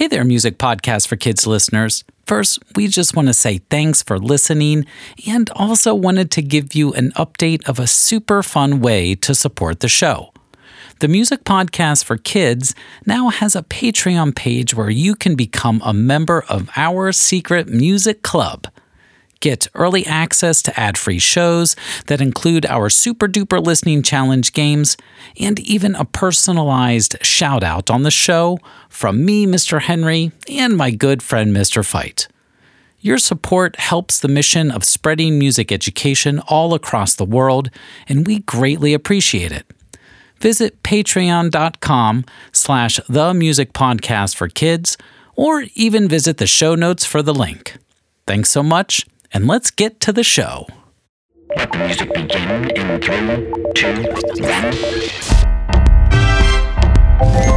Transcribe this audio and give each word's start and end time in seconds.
Hey 0.00 0.06
there, 0.06 0.24
Music 0.24 0.56
Podcast 0.56 1.08
for 1.08 1.16
Kids 1.16 1.46
listeners. 1.46 2.04
First, 2.26 2.58
we 2.74 2.88
just 2.88 3.14
want 3.14 3.28
to 3.28 3.34
say 3.34 3.58
thanks 3.68 4.02
for 4.02 4.18
listening 4.18 4.86
and 5.28 5.50
also 5.50 5.94
wanted 5.94 6.30
to 6.30 6.40
give 6.40 6.74
you 6.74 6.94
an 6.94 7.10
update 7.18 7.68
of 7.68 7.78
a 7.78 7.86
super 7.86 8.42
fun 8.42 8.80
way 8.80 9.14
to 9.16 9.34
support 9.34 9.80
the 9.80 9.90
show. 9.90 10.32
The 11.00 11.08
Music 11.08 11.44
Podcast 11.44 12.04
for 12.04 12.16
Kids 12.16 12.74
now 13.04 13.28
has 13.28 13.54
a 13.54 13.62
Patreon 13.62 14.34
page 14.34 14.72
where 14.72 14.88
you 14.88 15.14
can 15.14 15.34
become 15.34 15.82
a 15.84 15.92
member 15.92 16.46
of 16.48 16.70
our 16.76 17.12
secret 17.12 17.68
music 17.68 18.22
club. 18.22 18.68
Get 19.40 19.68
early 19.74 20.04
access 20.04 20.60
to 20.62 20.78
ad 20.78 20.98
free 20.98 21.18
shows 21.18 21.74
that 22.08 22.20
include 22.20 22.66
our 22.66 22.90
super 22.90 23.26
duper 23.26 23.64
listening 23.64 24.02
challenge 24.02 24.52
games 24.52 24.98
and 25.40 25.58
even 25.60 25.94
a 25.94 26.04
personalized 26.04 27.16
shout 27.24 27.64
out 27.64 27.88
on 27.90 28.02
the 28.02 28.10
show 28.10 28.58
from 28.90 29.24
me, 29.24 29.46
Mr. 29.46 29.80
Henry, 29.80 30.30
and 30.50 30.76
my 30.76 30.90
good 30.90 31.22
friend, 31.22 31.56
Mr. 31.56 31.82
Fite. 31.82 32.28
Your 33.00 33.16
support 33.16 33.76
helps 33.76 34.20
the 34.20 34.28
mission 34.28 34.70
of 34.70 34.84
spreading 34.84 35.38
music 35.38 35.72
education 35.72 36.40
all 36.40 36.74
across 36.74 37.14
the 37.14 37.24
world, 37.24 37.70
and 38.06 38.26
we 38.26 38.40
greatly 38.40 38.92
appreciate 38.92 39.52
it. 39.52 39.64
Visit 40.38 40.82
patreon.com 40.82 42.26
slash 42.52 43.00
the 43.08 43.32
music 43.32 43.72
podcast 43.72 44.36
for 44.36 44.48
kids, 44.48 44.98
or 45.34 45.64
even 45.74 46.08
visit 46.08 46.36
the 46.36 46.46
show 46.46 46.74
notes 46.74 47.06
for 47.06 47.22
the 47.22 47.32
link. 47.32 47.78
Thanks 48.26 48.50
so 48.50 48.62
much 48.62 49.06
and 49.32 49.46
let's 49.46 49.70
get 49.70 50.00
to 50.00 50.12
the 50.12 50.24
show. 50.24 50.66
Let 51.56 51.76
music 51.78 52.12
begin 52.14 52.70
in 52.76 53.00
three, 53.00 53.52
two, 53.74 54.02
one. 57.22 57.49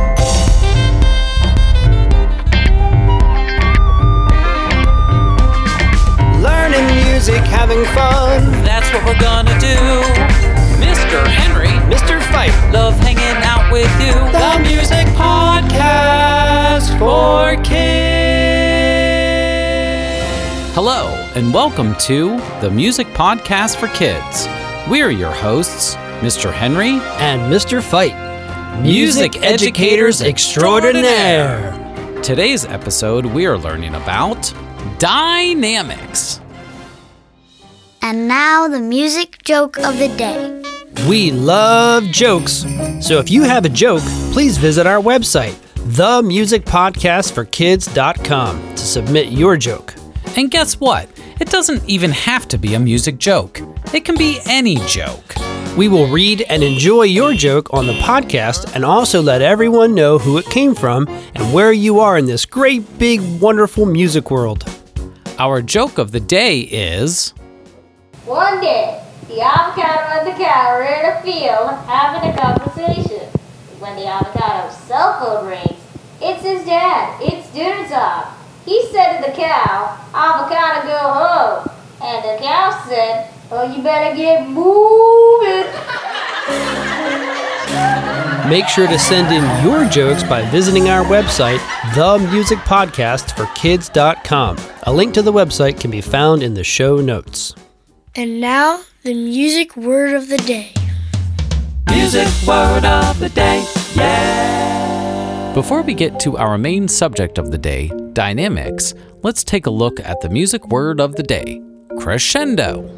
And 21.35 21.53
welcome 21.53 21.95
to 21.95 22.37
the 22.61 22.69
Music 22.71 23.07
Podcast 23.07 23.75
for 23.77 23.87
Kids. 23.87 24.47
We're 24.89 25.09
your 25.09 25.31
hosts, 25.31 25.95
Mr. 26.21 26.53
Henry, 26.53 26.99
And 27.19 27.51
Mr. 27.51 27.81
Fite, 27.81 28.13
music 28.83 29.41
educators 29.41 30.21
extraordinaire. 30.21 31.71
Today's 32.21 32.65
episode, 32.65 33.25
we 33.25 33.47
are 33.47 33.57
learning 33.57 33.95
about 33.95 34.53
dynamics. 34.99 36.39
And 38.03 38.27
now 38.27 38.67
the 38.67 38.79
music 38.79 39.41
joke 39.43 39.79
of 39.79 39.97
the 39.97 40.09
day. 40.09 40.61
We 41.09 41.31
love 41.31 42.03
jokes. 42.05 42.63
So 43.01 43.17
if 43.17 43.31
you 43.31 43.41
have 43.43 43.65
a 43.65 43.69
joke, 43.69 44.03
please 44.31 44.57
visit 44.59 44.85
our 44.85 45.01
website, 45.01 45.55
themusicpodcastforkids.com, 45.75 48.69
to 48.69 48.77
submit 48.77 49.29
your 49.29 49.57
joke. 49.57 49.95
And 50.35 50.49
guess 50.49 50.79
what? 50.79 51.07
It 51.43 51.49
doesn't 51.49 51.83
even 51.89 52.11
have 52.11 52.47
to 52.47 52.57
be 52.57 52.73
a 52.73 52.79
music 52.79 53.17
joke, 53.17 53.59
it 53.93 54.05
can 54.05 54.15
be 54.15 54.39
any 54.45 54.77
joke. 54.87 55.35
We 55.75 55.89
will 55.89 56.07
read 56.07 56.43
and 56.43 56.63
enjoy 56.63 57.03
your 57.03 57.33
joke 57.33 57.67
on 57.73 57.85
the 57.85 57.99
podcast 57.99 58.73
and 58.73 58.85
also 58.85 59.21
let 59.21 59.41
everyone 59.41 59.93
know 59.93 60.17
who 60.17 60.37
it 60.37 60.45
came 60.45 60.73
from 60.73 61.05
and 61.35 61.53
where 61.53 61.73
you 61.73 61.99
are 61.99 62.17
in 62.17 62.27
this 62.27 62.45
great, 62.45 62.97
big, 62.97 63.19
wonderful 63.41 63.85
music 63.85 64.31
world. 64.31 64.63
Our 65.37 65.61
joke 65.61 65.97
of 65.97 66.13
the 66.13 66.21
day 66.21 66.59
is 66.61 67.33
One 68.23 68.61
day, 68.61 69.03
the 69.27 69.41
avocado 69.41 70.21
and 70.21 70.27
the 70.27 70.41
cow 70.41 70.77
were 70.77 70.85
in 70.85 71.11
a 71.11 71.21
field 71.23 71.71
having 71.89 72.31
a 72.31 72.37
conversation. 72.37 73.27
When 73.79 73.97
the 73.97 74.07
avocado's 74.07 74.77
cell 74.87 75.19
phone 75.19 75.47
rings, 75.49 75.77
it's 76.21 76.41
his 76.41 76.65
dad. 76.65 77.19
It's 77.21 77.51
dinner 77.51 77.85
time. 77.89 78.33
He 78.65 78.85
said 78.91 79.19
to 79.19 79.25
the 79.29 79.35
cow, 79.35 79.97
Avocado, 80.13 80.87
go 80.87 80.97
home. 81.13 81.69
And 82.01 82.23
the 82.23 82.37
cow 82.43 82.71
said, 82.87 83.29
Oh, 83.51 83.63
you 83.71 83.83
better 83.83 84.15
get 84.15 84.47
moving. 84.47 85.67
Make 88.49 88.67
sure 88.67 88.87
to 88.87 88.97
send 88.99 89.31
in 89.33 89.43
your 89.63 89.85
jokes 89.89 90.23
by 90.23 90.41
visiting 90.49 90.89
our 90.89 91.03
website, 91.05 91.59
themusicpodcastforkids.com. 91.93 94.57
A 94.83 94.93
link 94.93 95.13
to 95.13 95.21
the 95.21 95.31
website 95.31 95.79
can 95.79 95.91
be 95.91 96.01
found 96.01 96.43
in 96.43 96.53
the 96.53 96.63
show 96.63 96.97
notes. 96.97 97.55
And 98.15 98.41
now 98.41 98.81
the 99.03 99.13
music 99.13 99.75
word 99.77 100.13
of 100.13 100.27
the 100.29 100.37
day. 100.37 100.73
Music 101.89 102.27
Word 102.47 102.85
of 102.85 103.19
the 103.19 103.29
Day. 103.29 103.65
Yeah! 103.95 105.53
Before 105.53 105.81
we 105.81 105.93
get 105.93 106.19
to 106.21 106.37
our 106.37 106.57
main 106.57 106.87
subject 106.87 107.37
of 107.37 107.51
the 107.51 107.57
day, 107.57 107.91
dynamics, 108.13 108.93
let's 109.21 109.43
take 109.43 109.65
a 109.65 109.71
look 109.71 109.99
at 109.99 110.21
the 110.21 110.29
music 110.29 110.67
word 110.67 110.99
of 110.99 111.15
the 111.15 111.23
day 111.23 111.61
crescendo. 111.97 112.89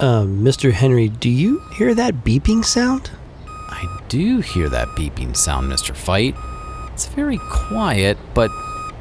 Um, 0.00 0.44
Mr. 0.44 0.72
Henry, 0.72 1.08
do 1.08 1.28
you 1.28 1.60
hear 1.72 1.94
that 1.94 2.24
beeping 2.24 2.64
sound? 2.64 3.10
I 3.46 4.02
do 4.08 4.40
hear 4.40 4.68
that 4.68 4.88
beeping 4.88 5.36
sound, 5.36 5.70
Mr. 5.70 5.94
Fite. 5.94 6.36
It's 6.92 7.06
very 7.06 7.38
quiet, 7.50 8.16
but 8.34 8.50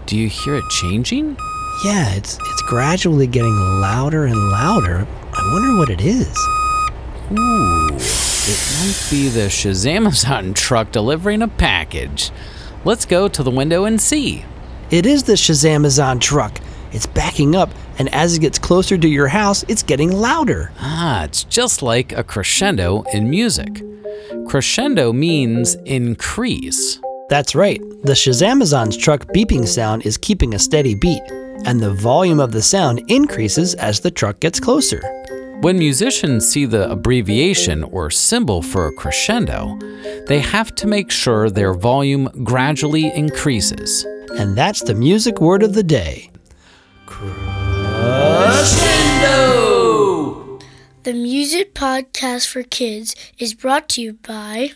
do 0.05 0.17
you 0.17 0.27
hear 0.27 0.55
it 0.55 0.69
changing? 0.69 1.37
Yeah, 1.85 2.15
it's 2.15 2.37
it's 2.39 2.61
gradually 2.63 3.27
getting 3.27 3.55
louder 3.79 4.25
and 4.25 4.49
louder. 4.49 5.07
I 5.33 5.51
wonder 5.53 5.77
what 5.77 5.89
it 5.89 6.01
is. 6.01 6.35
Ooh, 7.31 7.89
it 7.91 8.59
might 8.79 9.07
be 9.11 9.29
the 9.29 9.47
Shazamazon 9.49 10.55
truck 10.55 10.91
delivering 10.91 11.43
a 11.43 11.47
package. 11.47 12.31
Let's 12.85 13.05
go 13.05 13.27
to 13.27 13.43
the 13.43 13.51
window 13.51 13.85
and 13.85 13.99
see. 13.99 14.45
It 14.91 15.05
is 15.05 15.23
the 15.23 15.33
Shazamazon 15.33 16.21
truck. 16.21 16.59
It's 16.93 17.05
backing 17.05 17.55
up, 17.55 17.69
and 17.99 18.13
as 18.13 18.37
it 18.37 18.41
gets 18.41 18.57
closer 18.57 18.97
to 18.97 19.07
your 19.07 19.27
house, 19.27 19.65
it's 19.67 19.83
getting 19.83 20.11
louder. 20.11 20.71
Ah, 20.79 21.25
it's 21.25 21.43
just 21.43 21.81
like 21.81 22.13
a 22.13 22.23
crescendo 22.23 23.03
in 23.13 23.29
music. 23.29 23.83
Crescendo 24.47 25.11
means 25.11 25.75
increase. 25.85 26.99
That's 27.29 27.55
right. 27.55 27.81
The 28.03 28.13
Shazamazon's 28.13 28.95
truck 28.95 29.25
beeping 29.35 29.67
sound 29.67 30.05
is 30.05 30.17
keeping 30.17 30.53
a 30.53 30.59
steady 30.59 30.95
beat, 30.95 31.23
and 31.65 31.81
the 31.81 31.93
volume 31.93 32.39
of 32.39 32.53
the 32.53 32.61
sound 32.61 33.03
increases 33.07 33.75
as 33.75 33.99
the 33.99 34.11
truck 34.11 34.39
gets 34.39 34.59
closer. 34.61 35.01
When 35.61 35.79
musicians 35.79 36.47
see 36.47 36.65
the 36.65 36.87
abbreviation 36.91 37.83
or 37.83 38.11
symbol 38.11 38.61
for 38.61 38.85
a 38.85 38.93
crescendo, 38.93 39.75
they 40.27 40.39
have 40.39 40.75
to 40.75 40.85
make 40.85 41.09
sure 41.09 41.49
their 41.49 41.73
volume 41.73 42.29
gradually 42.43 43.11
increases. 43.11 44.05
And 44.37 44.55
that's 44.55 44.83
the 44.83 44.93
music 44.93 45.41
word 45.41 45.63
of 45.63 45.73
the 45.73 45.81
day. 45.81 46.29
Crescendo! 47.07 47.47
The 51.03 51.13
music 51.13 51.73
podcast 51.73 52.47
for 52.47 52.61
kids 52.61 53.15
is 53.39 53.55
brought 53.55 53.89
to 53.89 54.01
you 54.01 54.13
by 54.13 54.73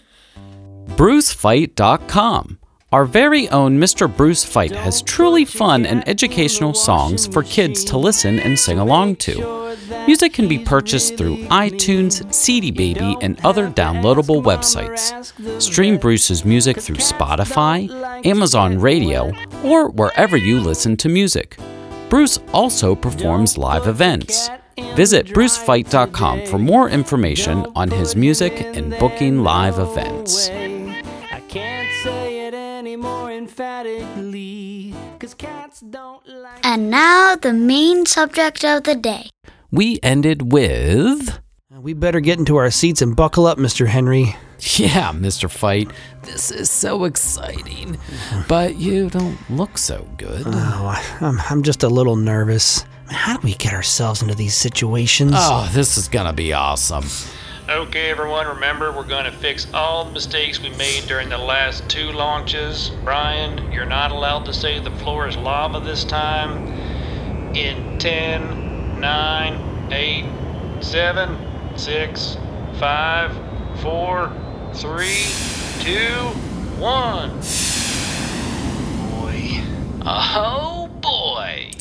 BruceFite.com. 0.88 2.58
Our 2.92 3.06
very 3.06 3.48
own 3.50 3.78
Mr. 3.80 4.14
Bruce 4.14 4.44
Fite 4.44 4.76
has 4.76 5.02
truly 5.04 5.46
fun 5.46 5.86
and 5.86 6.06
educational 6.10 6.74
songs 6.74 7.28
for 7.28 7.44
kids 7.44 7.86
to 7.86 7.98
listen 7.98 8.40
and 8.40 8.60
sing 8.60 8.80
along 8.80 9.18
to. 9.18 9.78
Music 10.08 10.34
can 10.34 10.48
be 10.48 10.58
purchased 10.58 11.18
through 11.18 11.38
iTunes, 11.48 12.34
CD 12.34 12.72
Baby, 12.72 13.16
and 13.22 13.40
other 13.46 13.70
downloadable 13.70 14.42
websites. 14.42 15.62
Stream 15.62 15.98
Bruce's 15.98 16.44
music 16.44 16.80
through 16.80 16.98
Spotify, 16.98 17.90
Amazon 18.26 18.80
Radio, 18.80 19.32
or 19.64 19.90
wherever 19.90 20.38
you 20.38 20.60
listen 20.60 20.98
to 20.98 21.10
music. 21.10 21.58
Bruce 22.10 22.40
also 22.54 22.96
performs 22.96 23.58
live 23.58 23.88
events. 23.88 24.50
Visit 24.96 25.28
brucefite.com 25.28 26.46
for 26.48 26.58
more 26.58 26.90
information 26.90 27.66
on 27.76 27.90
his 27.90 28.16
music 28.16 28.54
and 28.76 28.98
booking 29.00 29.44
live 29.44 29.80
events. 29.80 30.50
I 30.50 31.42
can't 31.48 31.90
say 32.04 32.48
it 32.48 32.54
any 32.54 32.96
emphatically, 33.42 34.94
cause 35.20 35.34
cats 35.34 35.82
don't 35.82 36.26
like. 36.28 36.66
And 36.66 36.90
now 36.90 37.36
the 37.36 37.54
main 37.54 38.06
subject 38.06 38.66
of 38.66 38.84
the 38.84 38.96
day. 38.96 39.30
We 39.72 40.00
ended 40.04 40.52
with. 40.52 41.40
Uh, 41.74 41.80
we 41.82 41.94
better 41.94 42.20
get 42.20 42.40
into 42.40 42.58
our 42.58 42.70
seats 42.72 43.02
and 43.02 43.16
buckle 43.16 43.46
up, 43.46 43.58
Mr. 43.58 43.88
Henry. 43.88 44.36
Yeah, 44.78 45.12
Mr. 45.12 45.50
Fite, 45.50 45.90
this 46.22 46.52
is 46.52 46.70
so 46.70 47.06
exciting. 47.06 47.98
But 48.48 48.76
you 48.76 49.10
don't 49.10 49.38
look 49.50 49.76
so 49.80 50.08
good. 50.18 50.44
Oh, 50.46 50.52
I- 50.52 51.18
I'm, 51.20 51.40
I'm 51.50 51.64
just 51.64 51.82
a 51.82 51.88
little 51.90 52.16
nervous. 52.16 52.86
How 53.10 53.38
do 53.38 53.40
we 53.44 53.56
get 53.56 53.74
ourselves 53.74 54.22
into 54.22 54.36
these 54.36 54.54
situations? 54.56 55.32
Oh, 55.36 55.68
this 55.74 55.98
is 55.98 56.08
gonna 56.08 56.34
be 56.34 56.54
awesome. 56.54 57.06
Okay, 57.70 58.12
everyone, 58.12 58.48
remember 58.48 58.92
we're 58.92 59.08
going 59.08 59.24
to 59.26 59.32
fix 59.32 59.66
all 59.74 60.04
the 60.06 60.12
mistakes 60.12 60.60
we 60.62 60.70
made 60.76 61.06
during 61.08 61.30
the 61.30 61.38
last 61.38 61.88
two 61.90 62.12
launches. 62.12 62.92
Brian, 63.04 63.72
you're 63.72 63.86
not 63.86 64.12
allowed 64.12 64.44
to 64.46 64.54
say 64.54 64.80
the 64.80 64.92
floor 64.98 65.28
is 65.28 65.38
lava 65.38 65.80
this 65.80 66.04
time. 66.04 66.68
In 67.56 67.98
10, 67.98 68.61
9, 69.02 69.92
8, 69.92 70.26
7, 70.80 71.38
6, 71.76 72.38
5, 72.80 73.82
4, 73.82 74.32
3, 74.76 75.08
2, 75.80 75.94
1. 76.80 77.30
Boy. 79.10 79.64
Oh 80.06 80.88
boy. 81.02 81.72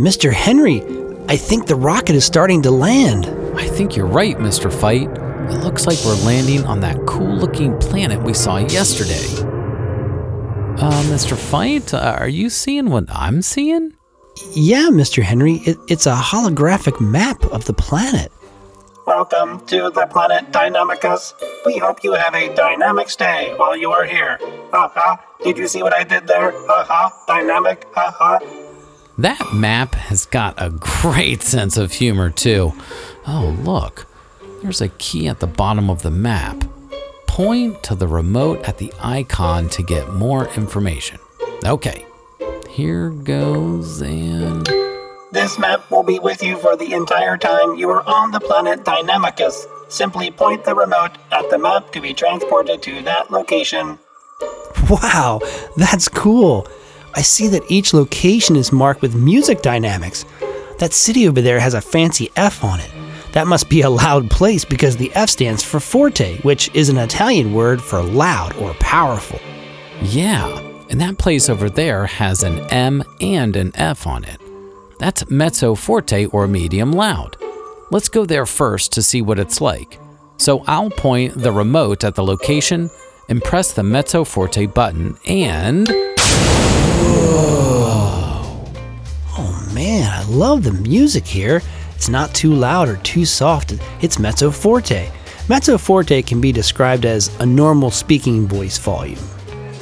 Mr. 0.00 0.32
Henry, 0.32 0.82
I 1.28 1.36
think 1.36 1.68
the 1.68 1.76
rocket 1.76 2.16
is 2.16 2.24
starting 2.24 2.60
to 2.62 2.72
land. 2.72 3.26
I 3.56 3.68
think 3.68 3.94
you're 3.94 4.06
right, 4.06 4.36
Mr. 4.36 4.72
Fite. 4.72 5.08
It 5.48 5.58
looks 5.62 5.86
like 5.86 5.98
we're 6.04 6.24
landing 6.24 6.64
on 6.64 6.80
that 6.80 7.06
cool 7.06 7.36
looking 7.36 7.78
planet 7.78 8.20
we 8.20 8.34
saw 8.34 8.56
yesterday. 8.58 9.55
Uh, 10.78 11.02
Mr. 11.04 11.34
Fite, 11.34 11.94
uh, 11.94 12.16
are 12.18 12.28
you 12.28 12.50
seeing 12.50 12.90
what 12.90 13.04
I'm 13.08 13.40
seeing? 13.40 13.94
Yeah, 14.52 14.88
Mr. 14.90 15.22
Henry, 15.22 15.54
it, 15.64 15.78
it's 15.88 16.04
a 16.04 16.12
holographic 16.12 17.00
map 17.00 17.42
of 17.46 17.64
the 17.64 17.72
planet. 17.72 18.30
Welcome 19.06 19.64
to 19.68 19.88
the 19.88 20.06
planet 20.06 20.52
Dynamicus. 20.52 21.32
We 21.64 21.78
hope 21.78 22.04
you 22.04 22.12
have 22.12 22.34
a 22.34 22.54
dynamic 22.54 23.08
stay 23.08 23.54
while 23.56 23.74
you 23.74 23.90
are 23.90 24.04
here. 24.04 24.38
Ha 24.72 24.92
ha. 24.94 25.24
Did 25.42 25.56
you 25.56 25.66
see 25.66 25.82
what 25.82 25.94
I 25.94 26.04
did 26.04 26.26
there? 26.26 26.50
Ha 26.52 26.84
ha. 26.86 27.24
Dynamic. 27.26 27.86
Ha 27.94 28.14
ha. 28.18 28.40
That 29.16 29.54
map 29.54 29.94
has 29.94 30.26
got 30.26 30.54
a 30.58 30.68
great 30.68 31.40
sense 31.54 31.78
of 31.78 31.92
humor, 31.92 32.28
too. 32.28 32.74
Oh, 33.26 33.56
look. 33.62 34.06
There's 34.60 34.82
a 34.82 34.88
key 34.90 35.26
at 35.26 35.40
the 35.40 35.46
bottom 35.46 35.88
of 35.88 36.02
the 36.02 36.10
map. 36.10 36.64
Point 37.36 37.82
to 37.82 37.94
the 37.94 38.08
remote 38.08 38.66
at 38.66 38.78
the 38.78 38.90
icon 38.98 39.68
to 39.68 39.82
get 39.82 40.08
more 40.14 40.48
information. 40.54 41.18
Okay. 41.66 42.06
Here 42.70 43.10
goes, 43.10 44.00
and. 44.00 44.66
This 45.32 45.58
map 45.58 45.90
will 45.90 46.02
be 46.02 46.18
with 46.18 46.42
you 46.42 46.56
for 46.56 46.78
the 46.78 46.94
entire 46.94 47.36
time 47.36 47.76
you 47.76 47.90
are 47.90 48.02
on 48.08 48.30
the 48.30 48.40
planet 48.40 48.84
Dynamicus. 48.84 49.66
Simply 49.92 50.30
point 50.30 50.64
the 50.64 50.74
remote 50.74 51.18
at 51.30 51.50
the 51.50 51.58
map 51.58 51.92
to 51.92 52.00
be 52.00 52.14
transported 52.14 52.80
to 52.84 53.02
that 53.02 53.30
location. 53.30 53.98
Wow, 54.88 55.42
that's 55.76 56.08
cool. 56.08 56.66
I 57.14 57.20
see 57.20 57.48
that 57.48 57.64
each 57.68 57.92
location 57.92 58.56
is 58.56 58.72
marked 58.72 59.02
with 59.02 59.14
music 59.14 59.60
dynamics. 59.60 60.24
That 60.78 60.94
city 60.94 61.28
over 61.28 61.42
there 61.42 61.60
has 61.60 61.74
a 61.74 61.82
fancy 61.82 62.30
F 62.34 62.64
on 62.64 62.80
it. 62.80 62.90
That 63.36 63.46
must 63.46 63.68
be 63.68 63.82
a 63.82 63.90
loud 63.90 64.30
place 64.30 64.64
because 64.64 64.96
the 64.96 65.12
F 65.14 65.28
stands 65.28 65.62
for 65.62 65.78
forte, 65.78 66.38
which 66.38 66.74
is 66.74 66.88
an 66.88 66.96
Italian 66.96 67.52
word 67.52 67.82
for 67.82 68.02
loud 68.02 68.56
or 68.56 68.72
powerful. 68.80 69.38
Yeah, 70.00 70.58
and 70.88 70.98
that 71.02 71.18
place 71.18 71.50
over 71.50 71.68
there 71.68 72.06
has 72.06 72.42
an 72.42 72.60
M 72.70 73.04
and 73.20 73.54
an 73.54 73.72
F 73.74 74.06
on 74.06 74.24
it. 74.24 74.40
That's 74.98 75.28
mezzo 75.28 75.74
forte 75.74 76.24
or 76.24 76.48
medium 76.48 76.92
loud. 76.92 77.36
Let's 77.90 78.08
go 78.08 78.24
there 78.24 78.46
first 78.46 78.92
to 78.92 79.02
see 79.02 79.20
what 79.20 79.38
it's 79.38 79.60
like. 79.60 80.00
So 80.38 80.64
I'll 80.66 80.88
point 80.88 81.34
the 81.34 81.52
remote 81.52 82.04
at 82.04 82.14
the 82.14 82.24
location 82.24 82.88
and 83.28 83.44
press 83.44 83.70
the 83.70 83.82
mezzo 83.82 84.24
forte 84.24 84.64
button 84.64 85.18
and. 85.26 85.86
Oh 89.38 89.70
man, 89.74 90.10
I 90.10 90.24
love 90.30 90.64
the 90.64 90.72
music 90.72 91.26
here. 91.26 91.60
It's 91.96 92.10
not 92.10 92.34
too 92.34 92.52
loud 92.52 92.90
or 92.90 92.98
too 92.98 93.24
soft. 93.24 93.72
It's 94.02 94.18
mezzo 94.18 94.50
forte. 94.50 95.10
Mezzo 95.48 95.78
forte 95.78 96.20
can 96.20 96.42
be 96.42 96.52
described 96.52 97.06
as 97.06 97.34
a 97.40 97.46
normal 97.46 97.90
speaking 97.90 98.46
voice 98.46 98.76
volume. 98.76 99.18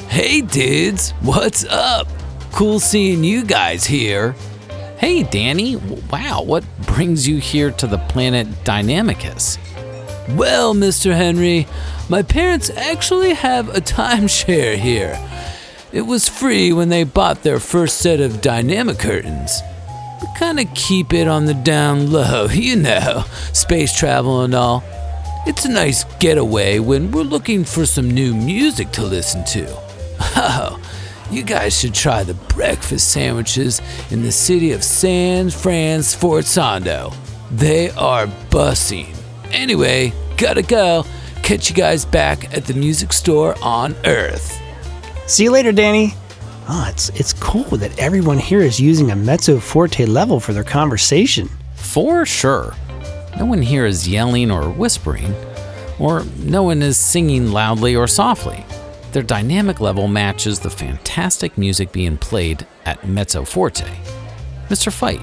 Hey 0.08 0.40
dudes, 0.40 1.10
what's 1.22 1.64
up? 1.64 2.06
Cool 2.52 2.78
seeing 2.78 3.24
you 3.24 3.44
guys 3.44 3.84
here. 3.84 4.36
Hey 4.96 5.24
Danny, 5.24 5.74
wow, 6.10 6.42
what 6.44 6.64
brings 6.86 7.26
you 7.26 7.38
here 7.38 7.72
to 7.72 7.86
the 7.88 7.98
planet 7.98 8.46
Dynamicus? 8.62 9.58
Well, 10.36 10.72
Mr. 10.72 11.16
Henry, 11.16 11.66
my 12.08 12.22
parents 12.22 12.70
actually 12.70 13.34
have 13.34 13.70
a 13.70 13.80
timeshare 13.80 14.76
here. 14.76 15.18
It 15.92 16.02
was 16.02 16.28
free 16.28 16.72
when 16.72 16.90
they 16.90 17.02
bought 17.02 17.42
their 17.42 17.58
first 17.58 17.98
set 17.98 18.20
of 18.20 18.40
dynamic 18.40 19.00
curtains. 19.00 19.62
Kind 20.36 20.58
of 20.60 20.72
keep 20.74 21.12
it 21.12 21.28
on 21.28 21.44
the 21.44 21.54
down 21.54 22.10
low, 22.10 22.46
you 22.52 22.76
know, 22.76 23.24
space 23.52 23.96
travel 23.96 24.42
and 24.42 24.54
all. 24.54 24.82
It's 25.46 25.64
a 25.64 25.68
nice 25.68 26.04
getaway 26.18 26.78
when 26.78 27.10
we're 27.10 27.22
looking 27.22 27.64
for 27.64 27.84
some 27.86 28.10
new 28.10 28.34
music 28.34 28.90
to 28.92 29.02
listen 29.02 29.44
to. 29.46 29.84
Oh, 30.36 30.80
you 31.30 31.42
guys 31.42 31.78
should 31.78 31.94
try 31.94 32.22
the 32.22 32.34
breakfast 32.34 33.10
sandwiches 33.10 33.80
in 34.10 34.22
the 34.22 34.32
city 34.32 34.72
of 34.72 34.82
San 34.84 35.50
Francisco. 35.50 37.12
They 37.50 37.90
are 37.90 38.26
bussing. 38.50 39.14
Anyway, 39.52 40.12
gotta 40.36 40.62
go. 40.62 41.04
Catch 41.42 41.68
you 41.68 41.76
guys 41.76 42.04
back 42.04 42.56
at 42.56 42.64
the 42.64 42.74
music 42.74 43.12
store 43.12 43.54
on 43.62 43.94
Earth. 44.04 44.60
See 45.26 45.44
you 45.44 45.50
later, 45.50 45.72
Danny. 45.72 46.14
Oh, 46.66 46.86
it's 46.90 47.10
it's 47.10 47.34
cool 47.34 47.76
that 47.76 47.98
everyone 47.98 48.38
here 48.38 48.62
is 48.62 48.80
using 48.80 49.10
a 49.10 49.16
mezzo 49.16 49.58
forte 49.58 50.06
level 50.06 50.40
for 50.40 50.52
their 50.52 50.64
conversation. 50.64 51.48
For 51.74 52.24
sure. 52.24 52.74
No 53.38 53.44
one 53.44 53.60
here 53.60 53.84
is 53.84 54.08
yelling 54.08 54.50
or 54.50 54.70
whispering, 54.70 55.34
or 55.98 56.24
no 56.38 56.62
one 56.62 56.80
is 56.80 56.96
singing 56.96 57.52
loudly 57.52 57.94
or 57.94 58.06
softly. 58.06 58.64
Their 59.12 59.22
dynamic 59.22 59.80
level 59.80 60.08
matches 60.08 60.58
the 60.58 60.70
fantastic 60.70 61.58
music 61.58 61.92
being 61.92 62.16
played 62.16 62.66
at 62.86 63.06
mezzo 63.06 63.44
forte. 63.44 63.84
Mr. 64.68 64.90
Fite, 64.90 65.20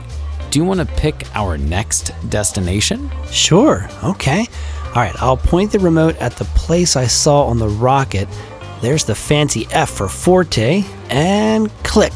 do 0.52 0.60
you 0.60 0.66
want 0.66 0.80
to 0.80 0.86
pick 0.86 1.26
our 1.36 1.58
next 1.58 2.12
destination? 2.30 3.10
Sure, 3.32 3.90
okay. 4.04 4.46
All 4.88 5.02
right, 5.02 5.16
I'll 5.22 5.38
point 5.38 5.72
the 5.72 5.80
remote 5.80 6.18
at 6.18 6.36
the 6.36 6.46
place 6.46 6.96
I 6.96 7.08
saw 7.08 7.46
on 7.46 7.58
the 7.58 7.70
rocket. 7.70 8.28
There's 8.82 9.04
the 9.06 9.14
fancy 9.14 9.68
F 9.70 9.92
for 9.92 10.08
forte, 10.08 10.84
and 11.10 11.70
click. 11.84 12.14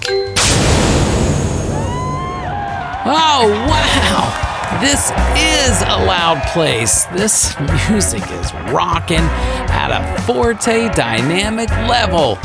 Oh, 3.07 3.51
wow! 3.69 4.79
This 4.81 5.11
is 5.37 5.81
a 5.83 6.05
loud 6.05 6.41
place. 6.51 7.05
This 7.05 7.55
music 7.89 8.23
is 8.31 8.51
rocking 8.73 9.19
at 9.69 9.91
a 9.91 10.21
forte 10.23 10.89
dynamic 10.89 11.69
level. 11.87 12.39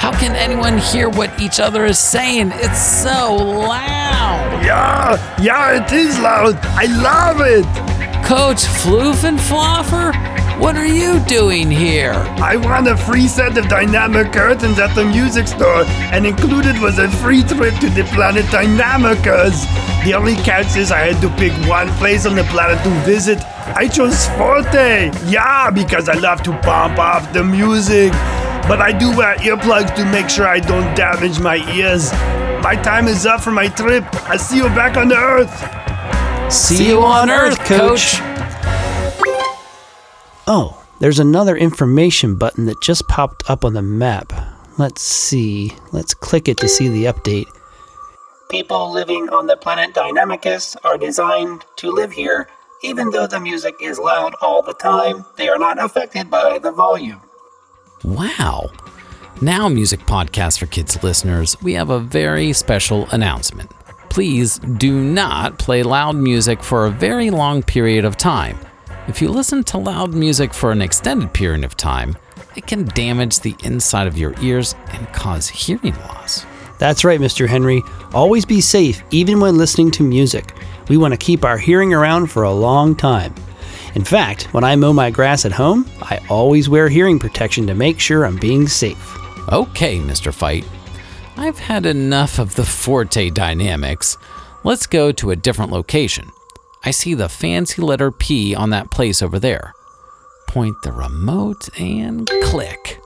How 0.00 0.10
can 0.18 0.34
anyone 0.34 0.78
hear 0.78 1.10
what 1.10 1.38
each 1.38 1.60
other 1.60 1.84
is 1.84 1.98
saying? 1.98 2.52
It's 2.54 2.80
so 2.80 3.36
loud. 3.36 4.64
Yeah, 4.64 5.36
yeah, 5.38 5.84
it 5.84 5.92
is 5.92 6.18
loud. 6.18 6.56
I 6.62 6.86
love 6.86 7.42
it. 7.42 7.66
Coach 8.24 8.62
Floof 8.64 9.24
and 9.24 9.38
Floffer, 9.38 10.12
what 10.60 10.76
are 10.76 10.86
you 10.86 11.18
doing 11.20 11.70
here? 11.70 12.12
I 12.12 12.56
won 12.56 12.86
a 12.86 12.96
free 12.96 13.26
set 13.26 13.56
of 13.56 13.66
dynamic 13.68 14.32
curtains 14.32 14.78
at 14.78 14.94
the 14.94 15.04
music 15.04 15.48
store, 15.48 15.84
and 16.12 16.26
included 16.26 16.78
was 16.80 16.98
a 16.98 17.08
free 17.08 17.42
trip 17.42 17.74
to 17.76 17.88
the 17.88 18.04
planet 18.14 18.44
Dynamicus. 18.46 19.64
The 20.04 20.14
only 20.14 20.36
catch 20.36 20.76
is 20.76 20.92
I 20.92 20.98
had 20.98 21.20
to 21.22 21.30
pick 21.36 21.52
one 21.66 21.88
place 21.94 22.26
on 22.26 22.36
the 22.36 22.44
planet 22.44 22.82
to 22.84 22.90
visit. 23.10 23.38
I 23.74 23.88
chose 23.88 24.26
Forte. 24.36 25.10
Yeah, 25.26 25.70
because 25.70 26.08
I 26.08 26.14
love 26.14 26.42
to 26.42 26.52
pump 26.58 26.98
up 26.98 27.32
the 27.32 27.42
music. 27.42 28.12
But 28.68 28.80
I 28.80 28.92
do 28.92 29.16
wear 29.16 29.36
earplugs 29.36 29.94
to 29.96 30.04
make 30.12 30.28
sure 30.28 30.46
I 30.46 30.60
don't 30.60 30.94
damage 30.94 31.40
my 31.40 31.56
ears. 31.74 32.12
My 32.62 32.76
time 32.76 33.08
is 33.08 33.24
up 33.24 33.40
for 33.40 33.50
my 33.50 33.68
trip. 33.68 34.04
I 34.28 34.36
see 34.36 34.58
you 34.58 34.68
back 34.68 34.98
on 34.98 35.08
the 35.08 35.16
Earth. 35.16 36.52
See, 36.52 36.88
you 36.88 37.00
on 37.00 37.30
Earth, 37.30 37.58
coach. 37.60 38.20
Oh, 40.52 40.84
there's 40.98 41.20
another 41.20 41.56
information 41.56 42.34
button 42.34 42.66
that 42.66 42.82
just 42.82 43.06
popped 43.06 43.48
up 43.48 43.64
on 43.64 43.74
the 43.74 43.82
map. 43.82 44.32
Let's 44.78 45.00
see. 45.00 45.72
Let's 45.92 46.12
click 46.12 46.48
it 46.48 46.56
to 46.56 46.66
see 46.66 46.88
the 46.88 47.04
update. 47.04 47.46
People 48.50 48.90
living 48.90 49.28
on 49.28 49.46
the 49.46 49.56
planet 49.56 49.94
Dynamicus 49.94 50.74
are 50.82 50.98
designed 50.98 51.64
to 51.76 51.92
live 51.92 52.10
here. 52.10 52.48
Even 52.82 53.10
though 53.10 53.28
the 53.28 53.38
music 53.38 53.76
is 53.80 54.00
loud 54.00 54.34
all 54.42 54.60
the 54.60 54.74
time, 54.74 55.24
they 55.36 55.48
are 55.48 55.56
not 55.56 55.80
affected 55.80 56.28
by 56.28 56.58
the 56.58 56.72
volume. 56.72 57.20
Wow. 58.02 58.70
Now, 59.40 59.68
Music 59.68 60.00
Podcast 60.00 60.58
for 60.58 60.66
Kids 60.66 61.00
listeners, 61.04 61.56
we 61.62 61.74
have 61.74 61.90
a 61.90 62.00
very 62.00 62.52
special 62.54 63.06
announcement. 63.12 63.70
Please 64.08 64.58
do 64.58 65.00
not 65.00 65.60
play 65.60 65.84
loud 65.84 66.16
music 66.16 66.60
for 66.64 66.86
a 66.86 66.90
very 66.90 67.30
long 67.30 67.62
period 67.62 68.04
of 68.04 68.16
time. 68.16 68.58
If 69.08 69.22
you 69.22 69.30
listen 69.30 69.64
to 69.64 69.78
loud 69.78 70.14
music 70.14 70.52
for 70.52 70.70
an 70.70 70.82
extended 70.82 71.32
period 71.32 71.64
of 71.64 71.76
time, 71.76 72.16
it 72.54 72.66
can 72.66 72.84
damage 72.84 73.40
the 73.40 73.56
inside 73.64 74.06
of 74.06 74.18
your 74.18 74.34
ears 74.42 74.74
and 74.92 75.08
cause 75.08 75.48
hearing 75.48 75.94
loss. 76.00 76.44
That's 76.78 77.04
right, 77.04 77.20
Mr. 77.20 77.48
Henry. 77.48 77.82
Always 78.12 78.44
be 78.44 78.60
safe, 78.60 79.02
even 79.10 79.40
when 79.40 79.56
listening 79.56 79.90
to 79.92 80.02
music. 80.02 80.54
We 80.88 80.96
want 80.96 81.12
to 81.12 81.18
keep 81.18 81.44
our 81.44 81.58
hearing 81.58 81.92
around 81.94 82.28
for 82.28 82.42
a 82.42 82.52
long 82.52 82.94
time. 82.94 83.34
In 83.94 84.04
fact, 84.04 84.52
when 84.54 84.64
I 84.64 84.76
mow 84.76 84.92
my 84.92 85.10
grass 85.10 85.44
at 85.44 85.52
home, 85.52 85.90
I 86.02 86.20
always 86.28 86.68
wear 86.68 86.88
hearing 86.88 87.18
protection 87.18 87.66
to 87.66 87.74
make 87.74 87.98
sure 87.98 88.24
I'm 88.24 88.38
being 88.38 88.68
safe. 88.68 89.16
Okay, 89.50 89.98
Mr. 89.98 90.32
Fite. 90.32 90.66
I've 91.36 91.58
had 91.58 91.86
enough 91.86 92.38
of 92.38 92.54
the 92.54 92.64
Forte 92.64 93.30
dynamics. 93.30 94.16
Let's 94.62 94.86
go 94.86 95.10
to 95.12 95.30
a 95.30 95.36
different 95.36 95.72
location. 95.72 96.30
I 96.82 96.92
see 96.92 97.12
the 97.12 97.28
fancy 97.28 97.82
letter 97.82 98.10
P 98.10 98.54
on 98.54 98.70
that 98.70 98.90
place 98.90 99.20
over 99.20 99.38
there. 99.38 99.74
Point 100.48 100.74
the 100.82 100.92
remote 100.92 101.68
and 101.78 102.26
click. 102.44 102.98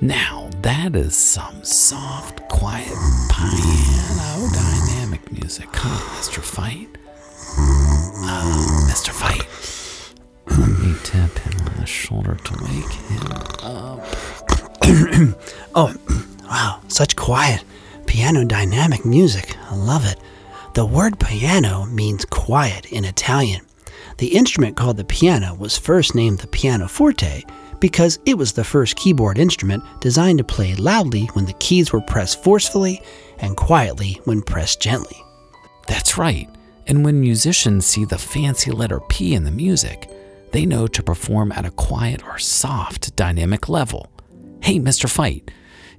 Now, 0.00 0.50
that 0.60 0.94
is 0.94 1.16
some 1.16 1.64
soft, 1.64 2.46
quiet 2.48 2.94
piano 3.30 4.48
dynamic 4.52 5.32
music, 5.32 5.68
huh, 5.72 6.20
Mr. 6.20 6.40
Fite? 6.40 6.96
Uh, 7.58 8.86
Mr. 8.88 9.10
Fite. 9.10 9.48
Let 10.46 10.78
me 10.78 10.94
tap 11.02 11.36
him 11.38 11.66
on 11.66 11.76
the 11.80 11.86
shoulder 11.86 12.36
to 12.36 12.64
wake 12.64 12.92
him 12.92 13.32
up. 13.62 14.04
Oh, 15.76 15.92
wow, 16.44 16.80
such 16.86 17.16
quiet, 17.16 17.64
piano 18.06 18.44
dynamic 18.44 19.04
music. 19.04 19.56
I 19.70 19.74
love 19.74 20.04
it. 20.06 20.20
The 20.74 20.86
word 20.86 21.18
piano 21.18 21.86
means 21.86 22.24
quiet 22.24 22.86
in 22.92 23.04
Italian. 23.04 23.62
The 24.18 24.28
instrument 24.28 24.76
called 24.76 24.96
the 24.96 25.04
piano 25.04 25.54
was 25.54 25.76
first 25.76 26.14
named 26.14 26.38
the 26.38 26.46
pianoforte 26.46 27.44
because 27.80 28.20
it 28.24 28.38
was 28.38 28.52
the 28.52 28.62
first 28.62 28.94
keyboard 28.94 29.38
instrument 29.38 29.82
designed 30.00 30.38
to 30.38 30.44
play 30.44 30.74
loudly 30.76 31.24
when 31.32 31.46
the 31.46 31.54
keys 31.54 31.92
were 31.92 32.00
pressed 32.00 32.42
forcefully 32.44 33.02
and 33.38 33.56
quietly 33.56 34.20
when 34.24 34.42
pressed 34.42 34.80
gently. 34.80 35.20
That's 35.88 36.16
right. 36.16 36.48
And 36.86 37.04
when 37.04 37.20
musicians 37.20 37.84
see 37.84 38.04
the 38.04 38.18
fancy 38.18 38.70
letter 38.70 39.00
P 39.08 39.34
in 39.34 39.44
the 39.44 39.50
music, 39.50 40.08
they 40.52 40.66
know 40.66 40.86
to 40.86 41.02
perform 41.02 41.50
at 41.52 41.66
a 41.66 41.72
quiet 41.72 42.24
or 42.24 42.38
soft 42.38 43.16
dynamic 43.16 43.68
level. 43.68 44.08
Hey, 44.64 44.78
Mr. 44.78 45.10
Fite, 45.10 45.50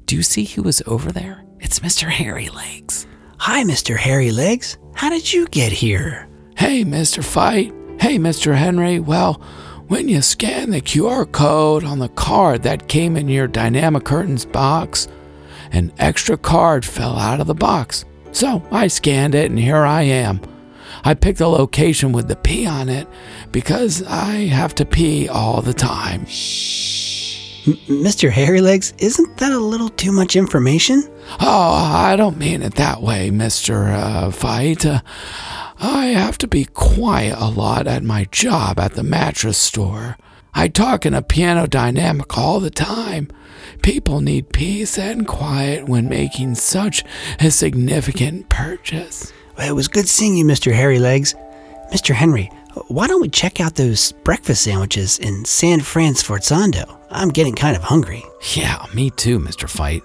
do 0.07 0.15
you 0.15 0.23
see 0.23 0.43
who 0.43 0.67
is 0.67 0.81
over 0.87 1.11
there? 1.11 1.45
It's 1.59 1.81
Mr. 1.81 2.09
Hairy 2.09 2.49
Legs. 2.49 3.05
Hi, 3.37 3.63
Mr. 3.63 3.95
Hairy 3.95 4.31
Legs. 4.31 4.79
How 4.95 5.11
did 5.11 5.31
you 5.31 5.45
get 5.49 5.71
here? 5.71 6.27
Hey, 6.57 6.83
Mr. 6.83 7.23
Fite. 7.23 7.71
Hey, 8.01 8.17
Mr. 8.17 8.55
Henry. 8.55 8.99
Well, 8.99 9.35
when 9.87 10.09
you 10.09 10.23
scan 10.23 10.71
the 10.71 10.81
QR 10.81 11.31
code 11.31 11.83
on 11.83 11.99
the 11.99 12.09
card 12.09 12.63
that 12.63 12.87
came 12.87 13.15
in 13.15 13.27
your 13.27 13.45
Dynamic 13.45 14.03
Curtains 14.03 14.45
box, 14.45 15.07
an 15.71 15.93
extra 15.99 16.35
card 16.35 16.83
fell 16.83 17.19
out 17.19 17.39
of 17.39 17.45
the 17.45 17.53
box. 17.53 18.03
So 18.31 18.63
I 18.71 18.87
scanned 18.87 19.35
it 19.35 19.51
and 19.51 19.59
here 19.59 19.85
I 19.85 20.01
am. 20.01 20.41
I 21.03 21.13
picked 21.13 21.37
the 21.37 21.49
location 21.49 22.11
with 22.13 22.27
the 22.27 22.35
P 22.35 22.65
on 22.65 22.89
it 22.89 23.07
because 23.51 24.01
I 24.01 24.47
have 24.47 24.73
to 24.73 24.85
pee 24.87 25.29
all 25.29 25.61
the 25.61 25.71
time. 25.71 26.21
M- 26.21 27.14
Mr. 27.65 28.29
Hairy 28.29 28.61
Legs, 28.61 28.93
isn't 28.99 29.37
that 29.37 29.51
a 29.51 29.57
little 29.57 29.89
too 29.89 30.11
much 30.11 30.35
information? 30.35 31.03
Oh, 31.39 31.73
I 31.73 32.15
don't 32.15 32.37
mean 32.37 32.61
it 32.61 32.75
that 32.75 33.01
way, 33.01 33.31
Mr. 33.31 33.91
Uh, 33.91 34.29
Fite. 34.29 34.85
Uh, 34.85 35.01
I 35.79 36.07
have 36.07 36.37
to 36.39 36.47
be 36.47 36.65
quiet 36.65 37.35
a 37.39 37.49
lot 37.49 37.87
at 37.87 38.03
my 38.03 38.25
job 38.25 38.79
at 38.79 38.93
the 38.93 39.01
mattress 39.01 39.57
store. 39.57 40.15
I 40.53 40.67
talk 40.67 41.07
in 41.07 41.15
a 41.15 41.23
piano 41.23 41.65
dynamic 41.65 42.37
all 42.37 42.59
the 42.59 42.69
time. 42.69 43.29
People 43.81 44.21
need 44.21 44.53
peace 44.53 44.99
and 44.99 45.27
quiet 45.27 45.89
when 45.89 46.07
making 46.07 46.55
such 46.55 47.03
a 47.39 47.49
significant 47.49 48.47
purchase. 48.47 49.33
Well, 49.57 49.67
it 49.67 49.73
was 49.75 49.87
good 49.87 50.07
seeing 50.07 50.37
you, 50.37 50.45
Mr. 50.45 50.71
Hairy 50.71 50.99
Legs. 50.99 51.33
Mr. 51.91 52.13
Henry, 52.13 52.51
why 52.87 53.07
don't 53.07 53.21
we 53.21 53.29
check 53.29 53.59
out 53.59 53.75
those 53.75 54.11
breakfast 54.11 54.63
sandwiches 54.63 55.17
in 55.19 55.45
San 55.45 55.79
Fran 55.81 56.13
Sforzando? 56.13 56.97
I'm 57.09 57.29
getting 57.29 57.55
kind 57.55 57.75
of 57.75 57.83
hungry. 57.83 58.23
Yeah, 58.53 58.85
me 58.93 59.09
too, 59.11 59.39
Mr. 59.39 59.69
Fite. 59.69 60.03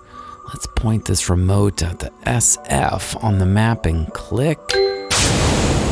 Let's 0.49 0.67
point 0.77 1.05
this 1.05 1.29
remote 1.29 1.83
at 1.83 1.99
the 2.01 2.11
SF 2.27 3.23
on 3.23 3.39
the 3.39 3.47
map 3.47 3.87
and 3.87 4.13
click. 4.13 4.59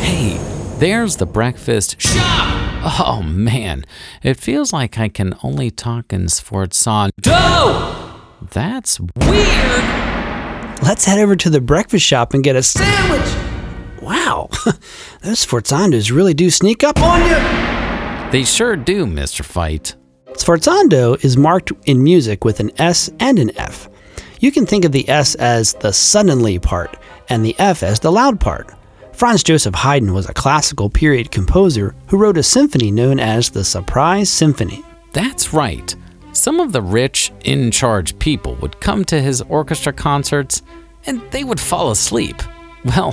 Hey, 0.00 0.38
there's 0.78 1.16
the 1.16 1.26
breakfast 1.26 2.00
shop! 2.00 2.54
Oh 3.00 3.22
man, 3.24 3.84
it 4.22 4.34
feels 4.34 4.72
like 4.72 4.98
I 4.98 5.08
can 5.08 5.34
only 5.42 5.70
talk 5.70 6.12
in 6.12 6.26
Sforzando. 6.26 7.10
That's 8.50 9.00
weird! 9.00 9.84
Let's 10.82 11.04
head 11.04 11.18
over 11.18 11.34
to 11.36 11.50
the 11.50 11.60
breakfast 11.60 12.06
shop 12.06 12.34
and 12.34 12.44
get 12.44 12.54
a 12.54 12.62
sandwich. 12.62 13.37
Wow, 14.08 14.48
those 15.20 15.44
Sforzandos 15.44 16.10
really 16.10 16.32
do 16.32 16.48
sneak 16.48 16.82
up 16.82 16.98
on 17.02 17.20
you. 17.28 18.30
They 18.32 18.42
sure 18.42 18.74
do, 18.74 19.04
Mr. 19.04 19.44
Fite. 19.44 19.96
Sforzando 20.28 21.22
is 21.22 21.36
marked 21.36 21.72
in 21.84 22.02
music 22.02 22.42
with 22.42 22.58
an 22.60 22.70
S 22.78 23.10
and 23.20 23.38
an 23.38 23.54
F. 23.58 23.90
You 24.40 24.50
can 24.50 24.64
think 24.64 24.86
of 24.86 24.92
the 24.92 25.06
S 25.10 25.34
as 25.34 25.74
the 25.74 25.92
suddenly 25.92 26.58
part 26.58 26.96
and 27.28 27.44
the 27.44 27.54
F 27.58 27.82
as 27.82 28.00
the 28.00 28.10
loud 28.10 28.40
part. 28.40 28.74
Franz 29.12 29.42
Joseph 29.42 29.74
Haydn 29.74 30.14
was 30.14 30.26
a 30.26 30.32
classical 30.32 30.88
period 30.88 31.30
composer 31.30 31.94
who 32.06 32.16
wrote 32.16 32.38
a 32.38 32.42
symphony 32.42 32.90
known 32.90 33.20
as 33.20 33.50
the 33.50 33.64
Surprise 33.64 34.30
Symphony. 34.30 34.82
That's 35.12 35.52
right. 35.52 35.94
Some 36.32 36.60
of 36.60 36.72
the 36.72 36.80
rich, 36.80 37.30
in 37.44 37.70
charge 37.70 38.18
people 38.18 38.54
would 38.62 38.80
come 38.80 39.04
to 39.04 39.20
his 39.20 39.42
orchestra 39.42 39.92
concerts 39.92 40.62
and 41.04 41.20
they 41.30 41.44
would 41.44 41.60
fall 41.60 41.90
asleep. 41.90 42.40
Well, 42.84 43.12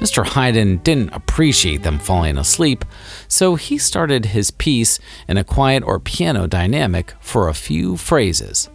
Mr. 0.00 0.26
Haydn 0.26 0.78
didn't 0.78 1.14
appreciate 1.14 1.82
them 1.82 1.98
falling 1.98 2.36
asleep, 2.36 2.84
so 3.28 3.54
he 3.54 3.78
started 3.78 4.26
his 4.26 4.50
piece 4.50 4.98
in 5.28 5.36
a 5.36 5.44
quiet 5.44 5.82
or 5.84 5.98
piano 6.00 6.46
dynamic 6.46 7.14
for 7.20 7.48
a 7.48 7.54
few 7.54 7.96
phrases. 7.96 8.68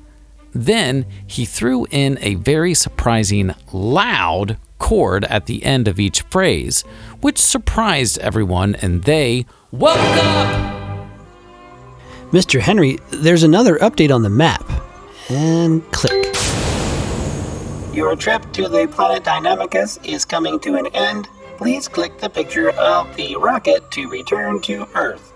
Then 0.52 1.06
he 1.28 1.46
threw 1.46 1.86
in 1.92 2.18
a 2.22 2.36
very 2.36 2.74
surprising 2.74 3.54
loud 3.72 4.58
chord 4.80 5.26
at 5.26 5.46
the 5.46 5.64
end 5.64 5.88
of 5.88 6.00
each 6.00 6.22
phrase, 6.24 6.84
which 7.22 7.38
surprised 7.38 8.18
everyone 8.20 8.76
and 8.76 9.04
they 9.04 9.46
woke 9.72 9.98
up! 9.98 10.80
Mr. 12.32 12.60
Henry, 12.60 12.98
there's 13.10 13.44
another 13.44 13.78
update 13.80 14.14
on 14.14 14.22
the 14.22 14.30
map. 14.30 14.64
And 15.30 15.84
click. 15.92 16.19
Your 17.94 18.16
trip 18.16 18.52
to 18.54 18.70
the 18.70 18.88
planet 18.88 19.24
Dynamicus 19.24 19.98
is 20.08 20.24
coming 20.24 20.60
to 20.60 20.76
an 20.76 20.88
end. 20.94 21.28
Please 21.58 21.88
click 21.88 22.20
the 22.20 22.30
picture 22.30 22.70
of 22.70 23.14
the 23.16 23.36
rocket 23.36 23.90
to 23.92 24.08
return 24.08 24.62
to 24.62 24.88
Earth. 24.94 25.34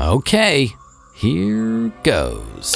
Okay, 0.00 0.74
here 1.14 1.92
goes. 2.02 2.74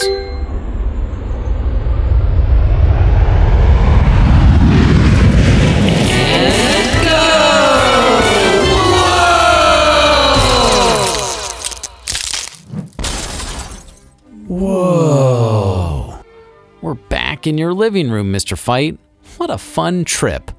Whoa. 14.46 16.20
We're 16.82 16.94
back 16.94 17.46
in 17.46 17.56
your 17.56 17.73
living 17.73 18.11
room, 18.11 18.30
Mr. 18.30 18.56
Fite. 18.56 18.99
What 19.38 19.50
a 19.50 19.58
fun 19.58 20.04
trip. 20.04 20.50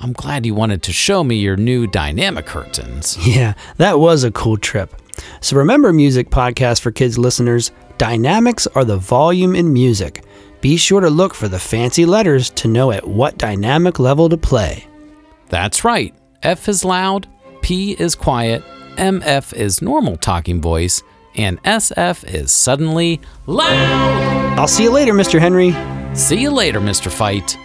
I'm 0.00 0.12
glad 0.12 0.44
you 0.44 0.54
wanted 0.54 0.82
to 0.84 0.92
show 0.92 1.22
me 1.24 1.36
your 1.36 1.56
new 1.56 1.86
dynamic 1.86 2.46
curtains. 2.46 3.16
Yeah, 3.26 3.54
that 3.76 3.98
was 3.98 4.24
a 4.24 4.30
cool 4.30 4.56
trip. 4.56 4.94
So 5.40 5.56
remember, 5.56 5.92
Music 5.92 6.30
Podcast 6.30 6.80
for 6.80 6.90
Kids 6.90 7.16
listeners, 7.16 7.70
dynamics 7.98 8.66
are 8.74 8.84
the 8.84 8.96
volume 8.96 9.54
in 9.54 9.72
music. 9.72 10.24
Be 10.60 10.76
sure 10.76 11.00
to 11.00 11.10
look 11.10 11.34
for 11.34 11.46
the 11.48 11.58
fancy 11.58 12.04
letters 12.06 12.50
to 12.50 12.68
know 12.68 12.90
at 12.90 13.06
what 13.06 13.38
dynamic 13.38 13.98
level 13.98 14.28
to 14.28 14.36
play. 14.36 14.86
That's 15.48 15.84
right. 15.84 16.14
F 16.42 16.68
is 16.68 16.84
loud, 16.84 17.28
P 17.62 17.92
is 17.92 18.14
quiet, 18.14 18.62
MF 18.96 19.54
is 19.54 19.80
normal 19.80 20.16
talking 20.16 20.60
voice, 20.60 21.02
and 21.36 21.62
SF 21.62 22.24
is 22.24 22.52
suddenly 22.52 23.20
loud. 23.46 24.58
I'll 24.58 24.68
see 24.68 24.84
you 24.84 24.90
later, 24.90 25.12
Mr. 25.12 25.38
Henry. 25.38 25.74
See 26.16 26.40
you 26.40 26.50
later, 26.50 26.80
Mr. 26.80 27.10
Fite. 27.10 27.56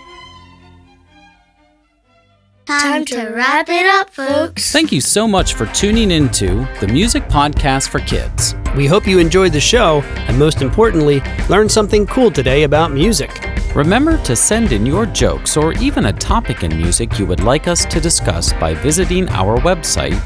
Time 2.70 3.04
to 3.06 3.30
wrap 3.30 3.68
it 3.68 3.88
up, 3.88 4.12
folks. 4.12 4.72
Thank 4.72 4.92
you 4.92 5.02
so 5.02 5.28
much 5.28 5.56
for 5.56 5.66
tuning 5.74 6.12
into 6.12 6.68
the 6.80 6.88
Music 6.88 7.24
Podcast 7.24 7.90
for 7.90 7.98
Kids. 7.98 8.54
We 8.76 8.86
hope 8.86 9.08
you 9.08 9.18
enjoyed 9.18 9.54
the 9.54 9.60
show, 9.60 10.04
and 10.04 10.38
most 10.38 10.62
importantly, 10.62 11.24
learned 11.50 11.72
something 11.72 12.06
cool 12.06 12.30
today 12.30 12.66
about 12.66 12.92
music. 12.92 13.44
Remember 13.74 14.20
to 14.20 14.36
send 14.36 14.72
in 14.72 14.86
your 14.86 15.08
jokes 15.08 15.58
or 15.58 15.74
even 15.74 16.06
a 16.06 16.14
topic 16.14 16.62
in 16.62 16.78
music 16.78 17.18
you 17.18 17.26
would 17.26 17.40
like 17.40 17.68
us 17.68 17.86
to 17.86 18.00
discuss 18.00 18.54
by 18.54 18.76
visiting 18.76 19.28
our 19.30 19.58
website, 19.62 20.22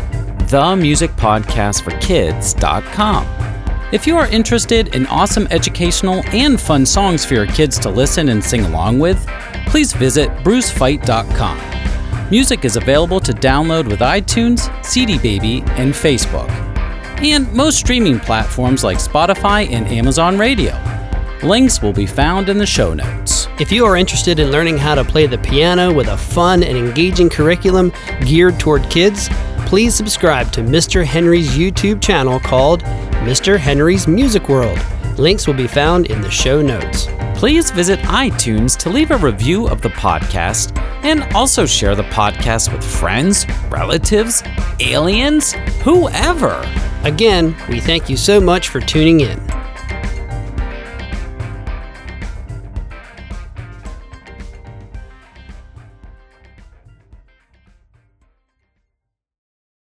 themusicpodcastforkids.com. 0.49 3.25
If 3.93 4.05
you 4.05 4.17
are 4.17 4.27
interested 4.27 4.93
in 4.93 5.07
awesome 5.07 5.47
educational 5.49 6.21
and 6.33 6.59
fun 6.59 6.85
songs 6.85 7.23
for 7.23 7.35
your 7.35 7.47
kids 7.47 7.79
to 7.79 7.89
listen 7.89 8.27
and 8.27 8.43
sing 8.43 8.65
along 8.65 8.99
with, 8.99 9.25
please 9.67 9.93
visit 9.93 10.29
brucefite.com. 10.43 11.72
Music 12.31 12.65
is 12.65 12.77
available 12.77 13.19
to 13.19 13.31
download 13.33 13.87
with 13.87 13.99
iTunes, 13.99 14.71
CD 14.83 15.19
Baby, 15.19 15.61
and 15.71 15.93
Facebook, 15.93 16.49
and 17.21 17.51
most 17.53 17.77
streaming 17.77 18.19
platforms 18.19 18.83
like 18.83 18.97
Spotify 18.97 19.69
and 19.69 19.85
Amazon 19.87 20.37
Radio. 20.37 20.73
Links 21.43 21.81
will 21.81 21.93
be 21.93 22.05
found 22.05 22.49
in 22.49 22.57
the 22.57 22.65
show 22.65 22.93
notes. 22.93 23.47
If 23.59 23.71
you 23.71 23.85
are 23.85 23.97
interested 23.97 24.39
in 24.39 24.51
learning 24.51 24.77
how 24.77 24.95
to 24.95 25.03
play 25.03 25.27
the 25.27 25.37
piano 25.37 25.93
with 25.93 26.07
a 26.07 26.17
fun 26.17 26.63
and 26.63 26.77
engaging 26.77 27.29
curriculum 27.29 27.91
geared 28.25 28.59
toward 28.59 28.89
kids, 28.89 29.29
please 29.67 29.93
subscribe 29.93 30.51
to 30.53 30.61
Mr. 30.61 31.03
Henry's 31.03 31.49
YouTube 31.49 32.01
channel 32.01 32.39
called 32.39 32.83
Mr. 33.23 33.57
Henry's 33.57 34.07
Music 34.07 34.47
World. 34.49 34.79
Links 35.17 35.45
will 35.45 35.53
be 35.53 35.67
found 35.67 36.07
in 36.07 36.21
the 36.21 36.31
show 36.31 36.61
notes. 36.61 37.07
Please 37.43 37.71
visit 37.71 37.99
iTunes 38.03 38.77
to 38.77 38.89
leave 38.89 39.11
a 39.11 39.17
review 39.17 39.67
of 39.67 39.81
the 39.81 39.89
podcast 39.89 40.77
and 41.03 41.23
also 41.35 41.65
share 41.65 41.93
the 41.93 42.03
podcast 42.03 42.71
with 42.71 42.81
friends, 42.81 43.45
relatives, 43.67 44.43
aliens, 44.79 45.51
whoever. 45.83 46.63
Again, 47.03 47.53
we 47.67 47.81
thank 47.81 48.09
you 48.09 48.15
so 48.15 48.39
much 48.39 48.69
for 48.69 48.79
tuning 48.79 49.19
in. 49.19 49.52